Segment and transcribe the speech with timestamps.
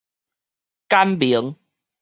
[0.89, 1.57] 簡明